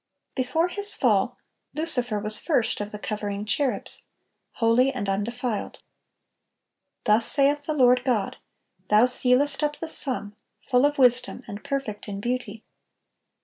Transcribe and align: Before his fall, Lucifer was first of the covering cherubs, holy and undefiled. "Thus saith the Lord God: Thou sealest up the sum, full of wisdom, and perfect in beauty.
Before 0.33 0.67
his 0.69 0.95
fall, 0.95 1.37
Lucifer 1.75 2.17
was 2.17 2.39
first 2.39 2.81
of 2.81 2.91
the 2.91 2.97
covering 2.97 3.45
cherubs, 3.45 4.05
holy 4.53 4.91
and 4.91 5.07
undefiled. 5.07 5.77
"Thus 7.03 7.27
saith 7.27 7.65
the 7.65 7.75
Lord 7.75 8.03
God: 8.03 8.37
Thou 8.87 9.05
sealest 9.05 9.61
up 9.61 9.77
the 9.77 9.87
sum, 9.87 10.35
full 10.65 10.87
of 10.87 10.97
wisdom, 10.97 11.43
and 11.47 11.63
perfect 11.63 12.07
in 12.07 12.19
beauty. 12.19 12.63